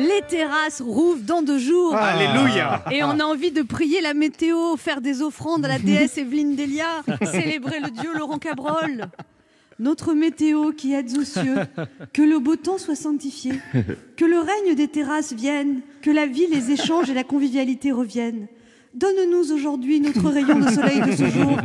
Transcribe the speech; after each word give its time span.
Les 0.00 0.22
terrasses 0.28 0.80
rouvrent 0.80 1.24
dans 1.26 1.42
deux 1.42 1.58
jours. 1.58 1.94
Ah. 1.94 2.14
Alléluia 2.14 2.84
Et 2.90 3.04
on 3.04 3.20
a 3.20 3.24
envie 3.24 3.50
de 3.50 3.60
prier 3.60 4.00
la 4.00 4.14
météo, 4.14 4.76
faire 4.78 5.02
des 5.02 5.20
offrandes 5.20 5.66
à 5.66 5.68
la 5.68 5.78
déesse 5.78 6.16
Evelyne 6.16 6.56
Delia, 6.56 7.02
célébrer 7.30 7.80
le 7.80 7.90
dieu 7.90 8.10
Laurent 8.16 8.38
Cabrol. 8.38 9.08
Notre 9.78 10.14
météo 10.14 10.72
qui 10.72 10.94
êtes 10.94 11.16
aux 11.18 11.24
cieux, 11.24 11.56
que 12.14 12.22
le 12.22 12.38
beau 12.38 12.56
temps 12.56 12.78
soit 12.78 12.94
sanctifié, 12.94 13.52
que 14.16 14.24
le 14.24 14.38
règne 14.38 14.74
des 14.74 14.88
terrasses 14.88 15.34
vienne, 15.34 15.80
que 16.00 16.10
la 16.10 16.26
vie, 16.26 16.46
les 16.46 16.70
échanges 16.70 17.10
et 17.10 17.14
la 17.14 17.24
convivialité 17.24 17.92
reviennent. 17.92 18.46
Donne-nous 18.94 19.52
aujourd'hui 19.52 20.00
notre 20.00 20.28
rayon 20.28 20.58
de 20.58 20.68
soleil 20.68 21.00
de 21.02 21.12
ce 21.12 21.28
jour, 21.28 21.56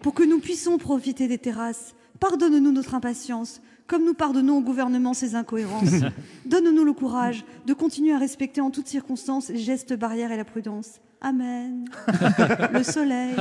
pour 0.00 0.14
que 0.14 0.22
nous 0.22 0.38
puissions 0.38 0.78
profiter 0.78 1.28
des 1.28 1.38
terrasses. 1.38 1.94
Pardonne-nous 2.20 2.72
notre 2.72 2.94
impatience, 2.94 3.60
comme 3.90 4.04
nous 4.04 4.14
pardonnons 4.14 4.58
au 4.58 4.60
gouvernement 4.60 5.14
ses 5.14 5.34
incohérences. 5.34 6.04
Donne-nous 6.46 6.84
le 6.84 6.92
courage 6.92 7.44
de 7.66 7.74
continuer 7.74 8.12
à 8.12 8.18
respecter 8.18 8.60
en 8.60 8.70
toutes 8.70 8.86
circonstances 8.86 9.48
les 9.48 9.58
gestes 9.58 9.94
barrières 9.94 10.30
et 10.30 10.36
la 10.36 10.44
prudence. 10.44 11.00
Amen. 11.20 11.84
Le 12.72 12.82
soleil. 12.82 13.36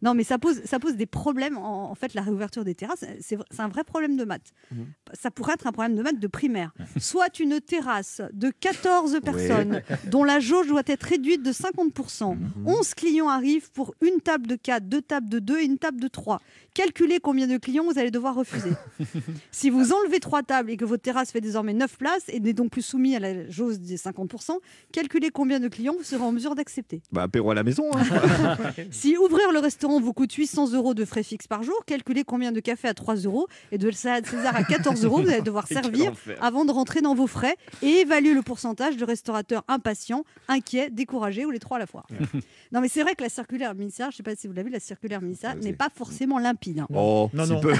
Non, 0.00 0.14
mais 0.14 0.24
ça 0.24 0.38
pose, 0.38 0.60
ça 0.64 0.78
pose 0.78 0.96
des 0.96 1.06
problèmes. 1.06 1.58
En, 1.58 1.90
en 1.90 1.94
fait, 1.94 2.14
la 2.14 2.22
réouverture 2.22 2.64
des 2.64 2.74
terrasses, 2.74 3.04
c'est 3.20 3.38
un 3.58 3.68
vrai 3.68 3.84
problème 3.84 4.16
de 4.16 4.24
maths. 4.24 4.52
Ça 5.12 5.30
pourrait 5.30 5.54
être 5.54 5.66
un 5.66 5.72
problème 5.72 5.96
de 5.96 6.02
maths 6.02 6.20
de 6.20 6.26
primaire. 6.26 6.72
Soit 6.98 7.40
une 7.40 7.60
terrasse 7.60 8.22
de 8.32 8.50
14 8.50 9.20
personnes 9.22 9.82
dont 10.06 10.24
la 10.24 10.40
jauge 10.40 10.68
doit 10.68 10.82
être 10.86 11.02
réduite 11.02 11.42
de 11.42 11.52
50%. 11.52 12.36
11 12.64 12.94
clients 12.94 13.28
arrivent 13.28 13.70
pour 13.72 13.94
une 14.00 14.20
table 14.20 14.46
de 14.46 14.54
4, 14.54 14.84
deux 14.84 15.02
tables 15.02 15.28
de 15.28 15.38
2 15.40 15.58
et 15.60 15.64
une 15.64 15.78
table 15.78 16.00
de 16.00 16.08
3. 16.08 16.40
Calculez 16.74 17.18
combien 17.18 17.48
de 17.48 17.56
clients 17.56 17.84
vous 17.84 17.98
allez 17.98 18.10
devoir 18.10 18.34
refuser. 18.34 18.70
Si 19.50 19.70
vous 19.70 19.92
enlevez 19.92 20.20
trois 20.20 20.42
tables 20.42 20.70
et 20.70 20.76
que 20.76 20.84
votre 20.84 21.02
terrasse 21.02 21.32
fait 21.32 21.40
désormais 21.40 21.72
9 21.72 21.98
places 21.98 22.28
et 22.28 22.38
n'est 22.38 22.52
donc 22.52 22.70
plus 22.70 22.82
soumis 22.82 23.16
à 23.16 23.18
la 23.18 23.48
jauge 23.50 23.78
des 23.80 23.96
50%, 23.96 24.52
calculez 24.92 25.30
combien 25.30 25.58
de 25.58 25.68
clients 25.68 25.94
vous 25.96 26.04
serez 26.04 26.22
en 26.22 26.30
mesure 26.32 26.54
d'accepter. 26.54 26.77
Bah, 27.12 27.22
apéro 27.24 27.50
à 27.50 27.54
la 27.54 27.62
maison. 27.64 27.84
hein. 27.94 28.56
Si 28.90 29.16
ouvrir 29.16 29.52
le 29.52 29.58
restaurant 29.58 30.00
vous 30.00 30.12
coûte 30.12 30.32
800 30.32 30.72
euros 30.74 30.94
de 30.94 31.04
frais 31.04 31.22
fixes 31.22 31.46
par 31.46 31.62
jour, 31.62 31.84
calculez 31.86 32.24
combien 32.24 32.52
de 32.52 32.60
café 32.60 32.88
à 32.88 32.94
3 32.94 33.16
euros 33.16 33.46
et 33.72 33.78
de 33.78 33.90
salade 33.90 34.26
César 34.26 34.54
à 34.56 34.62
14 34.64 35.04
euros 35.04 35.22
vous 35.22 35.28
allez 35.28 35.42
devoir 35.42 35.66
servir 35.82 36.12
avant 36.40 36.64
de 36.64 36.70
rentrer 36.72 37.00
dans 37.00 37.14
vos 37.14 37.26
frais 37.26 37.56
et 37.82 38.00
évaluer 38.00 38.34
le 38.34 38.42
pourcentage 38.42 38.96
de 38.96 39.04
restaurateurs 39.04 39.64
impatients, 39.68 40.24
inquiets, 40.48 40.90
découragés 40.90 41.44
ou 41.44 41.50
les 41.50 41.58
trois 41.58 41.76
à 41.76 41.80
la 41.80 41.86
fois. 41.86 42.04
non 42.72 42.80
mais 42.80 42.88
c'est 42.88 43.02
vrai 43.02 43.14
que 43.14 43.22
la 43.22 43.28
circulaire 43.28 43.74
ministérielle, 43.74 44.12
je 44.12 44.14
ne 44.14 44.16
sais 44.18 44.22
pas 44.22 44.36
si 44.36 44.46
vous 44.46 44.52
l'avez 44.52 44.68
vu, 44.68 44.72
la 44.72 44.80
circulaire 44.80 45.20
ministérielle 45.22 45.58
Ouais, 45.58 45.64
n'est 45.64 45.72
pas 45.76 45.88
forcément 45.94 46.38
limpide. 46.38 46.80
hein. 46.80 46.86
Oh, 46.94 47.30
Non, 47.32 47.46
non. 47.46 47.60
peu. 47.60 47.72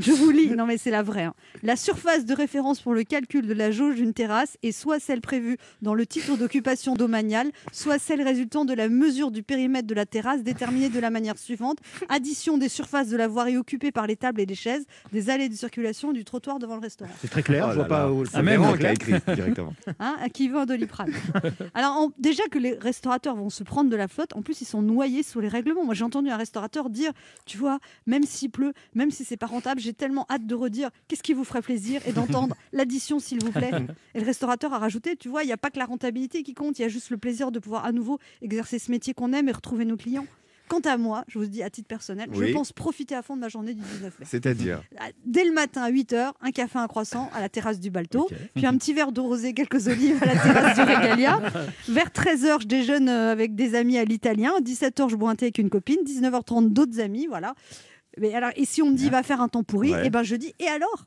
Je 0.00 0.12
vous 0.12 0.30
lis, 0.30 0.50
non 0.50 0.66
mais 0.66 0.78
c'est 0.78 0.90
la 0.90 1.02
vraie. 1.02 1.24
hein. 1.24 1.34
La 1.62 1.76
surface 1.76 2.24
de 2.24 2.34
référence 2.34 2.80
pour 2.80 2.94
le 2.94 3.04
calcul 3.04 3.46
de 3.46 3.54
la 3.54 3.70
jauge 3.70 3.96
d'une 3.96 4.12
terrasse 4.12 4.56
est 4.62 4.72
soit 4.72 5.00
celle 5.00 5.20
prévue 5.20 5.56
dans 5.82 5.94
le 5.94 6.06
titre 6.06 6.36
d'occupation 6.36 6.94
domaniale, 6.94 7.50
soit 7.72 7.98
celle 7.98 8.22
résultant 8.34 8.64
de 8.64 8.74
la 8.74 8.88
mesure 8.88 9.30
du 9.30 9.44
périmètre 9.44 9.86
de 9.86 9.94
la 9.94 10.06
terrasse 10.06 10.42
déterminée 10.42 10.88
de 10.88 10.98
la 10.98 11.10
manière 11.10 11.38
suivante 11.38 11.78
addition 12.08 12.58
des 12.58 12.68
surfaces 12.68 13.08
de 13.08 13.16
la 13.16 13.28
voirie 13.28 13.56
occupée 13.56 13.92
par 13.92 14.08
les 14.08 14.16
tables 14.16 14.40
et 14.40 14.46
les 14.46 14.56
chaises, 14.56 14.84
des 15.12 15.30
allées 15.30 15.48
de 15.48 15.54
circulation 15.54 16.10
et 16.10 16.14
du 16.14 16.24
trottoir 16.24 16.58
devant 16.58 16.74
le 16.74 16.80
restaurant. 16.80 17.12
C'est 17.20 17.30
très 17.30 17.44
clair, 17.44 17.66
Oh 17.68 17.70
je 17.70 17.74
vois 17.74 17.84
là 17.84 17.88
pas 17.88 17.98
là. 18.06 18.12
où 18.12 18.26
C'est 18.26 18.42
Véran 18.42 18.72
qui 18.76 18.82
l'a 18.82 18.92
écrit 18.92 19.12
directement. 19.34 19.72
Hein, 20.00 20.16
à 20.20 20.28
qui 20.28 20.48
veut 20.48 20.58
un 20.58 20.66
doliprane? 20.66 21.12
Alors 21.74 22.10
déjà 22.18 22.42
que 22.50 22.58
les 22.58 22.74
restaurateurs 22.74 23.36
vont 23.36 23.50
se 23.50 23.62
prendre 23.62 23.88
de 23.88 23.94
la 23.94 24.08
flotte, 24.08 24.34
en 24.34 24.42
plus 24.42 24.60
ils 24.60 24.64
sont 24.64 24.82
noyés 24.82 25.22
sous 25.22 25.38
les 25.38 25.46
règlements. 25.48 25.84
Moi 25.84 25.94
j'ai 25.94 26.02
entendu 26.04 26.30
un 26.30 26.36
restaurateur 26.36 26.90
dire, 26.90 27.12
tu 27.46 27.56
vois, 27.56 27.78
même 28.06 28.24
s'il 28.24 28.50
pleut, 28.50 28.72
même 28.94 29.12
si 29.12 29.24
c'est 29.24 29.36
pas 29.36 29.46
rentable, 29.46 29.80
j'ai 29.80 29.92
tellement 29.92 30.26
hâte 30.28 30.44
de 30.46 30.54
redire 30.56 30.90
qu'est-ce 31.06 31.22
qui 31.22 31.34
vous 31.34 31.44
ferait 31.44 31.62
plaisir 31.62 32.00
et 32.08 32.12
d'entendre 32.12 32.56
l'addition 32.72 33.20
s'il 33.20 33.44
vous 33.44 33.52
plaît? 33.52 33.70
Et 34.14 34.18
le 34.20 34.26
restaurateur 34.26 34.72
a 34.74 34.78
rajouté, 34.78 35.14
tu 35.14 35.28
vois, 35.28 35.44
il 35.44 35.46
n'y 35.46 35.52
a 35.52 35.56
pas 35.56 35.70
que 35.70 35.78
la 35.78 35.86
rentabilité 35.86 36.42
qui 36.42 36.54
compte, 36.54 36.78
il 36.80 36.82
y 36.82 36.84
a 36.84 36.88
juste 36.88 37.10
le 37.10 37.18
plaisir 37.18 37.52
de 37.52 37.60
pouvoir 37.60 37.84
à 37.84 37.92
nouveau 37.92 38.18
exercer 38.42 38.78
ce 38.78 38.90
métier 38.90 39.14
qu'on 39.14 39.32
aime 39.32 39.48
et 39.48 39.52
retrouver 39.52 39.84
nos 39.84 39.96
clients. 39.96 40.26
Quant 40.66 40.80
à 40.80 40.96
moi, 40.96 41.24
je 41.28 41.38
vous 41.38 41.44
dis 41.44 41.62
à 41.62 41.68
titre 41.68 41.88
personnel, 41.88 42.26
Oui. 42.34 42.48
je 42.48 42.52
pense 42.54 42.72
profiter 42.72 43.14
à 43.14 43.20
fond 43.20 43.36
de 43.36 43.40
ma 43.42 43.48
journée 43.50 43.74
du 43.74 43.82
19 43.82 44.18
mai. 44.18 44.26
C'est-à-dire 44.26 44.82
Dès 45.26 45.44
le 45.44 45.52
matin 45.52 45.82
à 45.82 45.90
8h, 45.90 46.32
un 46.40 46.50
café, 46.52 46.78
un 46.78 46.86
croissant 46.86 47.28
à 47.34 47.40
la 47.42 47.50
terrasse 47.50 47.78
du 47.80 47.90
Balto, 47.90 48.28
puis 48.54 48.64
un 48.64 48.74
petit 48.78 48.94
verre 48.94 49.12
d'eau 49.12 49.24
rosée, 49.24 49.52
quelques 49.52 49.88
olives 49.88 50.22
à 50.22 50.26
la 50.26 50.32
terrasse 50.40 50.74
du 50.74 50.80
Regalia. 50.80 51.38
Vers 51.88 52.08
13h, 52.08 52.62
je 52.62 52.66
déjeune 52.66 53.10
euh, 53.10 53.30
avec 53.30 53.54
des 53.54 53.74
amis 53.74 53.98
à 53.98 54.04
l'italien. 54.06 54.52
17h, 54.62 55.10
je 55.10 55.16
bois 55.16 55.30
un 55.30 55.34
thé 55.36 55.44
avec 55.46 55.58
une 55.58 55.68
copine. 55.68 55.98
19h30, 56.02 56.72
d'autres 56.72 56.98
amis, 56.98 57.26
voilà. 57.26 57.54
Mais 58.16 58.32
alors, 58.34 58.50
et 58.56 58.64
si 58.64 58.80
on 58.80 58.90
me 58.90 58.96
dit 58.96 59.10
va 59.10 59.22
faire 59.22 59.42
un 59.42 59.48
temps 59.48 59.64
pourri, 59.64 59.92
Ouais. 59.92 60.06
et 60.06 60.10
ben 60.10 60.22
je 60.22 60.34
dis 60.36 60.54
et 60.60 60.66
alors? 60.68 61.04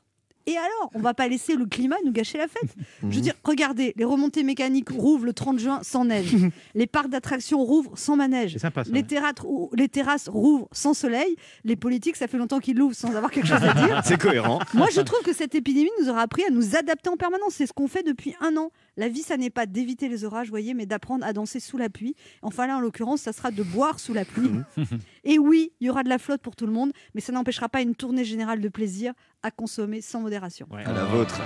Et 0.48 0.56
alors, 0.56 0.90
on 0.94 1.00
va 1.00 1.12
pas 1.12 1.28
laisser 1.28 1.56
le 1.56 1.66
climat 1.66 1.96
nous 2.06 2.10
gâcher 2.10 2.38
la 2.38 2.48
fête. 2.48 2.74
Je 3.02 3.14
veux 3.16 3.20
dire, 3.20 3.34
regardez, 3.44 3.92
les 3.96 4.04
remontées 4.04 4.42
mécaniques 4.44 4.88
rouvrent 4.88 5.26
le 5.26 5.34
30 5.34 5.58
juin 5.58 5.80
sans 5.82 6.06
neige. 6.06 6.34
les 6.74 6.86
parcs 6.86 7.10
d'attractions 7.10 7.62
rouvrent 7.62 7.98
sans 7.98 8.16
manège. 8.16 8.54
C'est 8.54 8.60
sympa 8.60 8.84
ça. 8.84 8.90
Les, 8.90 9.02
terrasses, 9.02 9.34
les 9.74 9.90
terrasses 9.90 10.26
rouvrent 10.26 10.66
sans 10.72 10.94
soleil. 10.94 11.36
Les 11.64 11.76
politiques, 11.76 12.16
ça 12.16 12.28
fait 12.28 12.38
longtemps 12.38 12.60
qu'ils 12.60 12.78
l'ouvrent 12.78 12.96
sans 12.96 13.14
avoir 13.14 13.30
quelque 13.30 13.46
chose 13.46 13.62
à 13.62 13.74
dire. 13.74 14.00
C'est 14.04 14.18
cohérent. 14.18 14.58
Moi, 14.72 14.88
je 14.90 15.02
trouve 15.02 15.20
que 15.20 15.34
cette 15.34 15.54
épidémie 15.54 15.90
nous 16.00 16.08
aura 16.08 16.22
appris 16.22 16.44
à 16.44 16.50
nous 16.50 16.76
adapter 16.76 17.10
en 17.10 17.16
permanence. 17.16 17.52
C'est 17.52 17.66
ce 17.66 17.74
qu'on 17.74 17.88
fait 17.88 18.02
depuis 18.02 18.34
un 18.40 18.56
an. 18.56 18.70
La 18.98 19.08
vie, 19.08 19.22
ça 19.22 19.36
n'est 19.36 19.48
pas 19.48 19.66
d'éviter 19.66 20.08
les 20.08 20.24
orages, 20.24 20.48
voyez, 20.48 20.74
mais 20.74 20.84
d'apprendre 20.84 21.24
à 21.24 21.32
danser 21.32 21.60
sous 21.60 21.78
la 21.78 21.88
pluie. 21.88 22.16
Enfin, 22.42 22.66
là, 22.66 22.76
en 22.76 22.80
l'occurrence, 22.80 23.20
ça 23.20 23.32
sera 23.32 23.52
de 23.52 23.62
boire 23.62 24.00
sous 24.00 24.12
la 24.12 24.24
pluie. 24.24 24.50
Et 25.24 25.38
oui, 25.38 25.70
il 25.78 25.86
y 25.86 25.90
aura 25.90 26.02
de 26.02 26.08
la 26.08 26.18
flotte 26.18 26.42
pour 26.42 26.56
tout 26.56 26.66
le 26.66 26.72
monde, 26.72 26.90
mais 27.14 27.20
ça 27.20 27.32
n'empêchera 27.32 27.68
pas 27.68 27.80
une 27.80 27.94
tournée 27.94 28.24
générale 28.24 28.60
de 28.60 28.68
plaisir 28.68 29.12
à 29.44 29.52
consommer 29.52 30.00
sans 30.00 30.20
modération. 30.20 30.66
Ouais. 30.72 30.84
À 30.84 30.92
la 30.92 31.04
vôtre. 31.04 31.40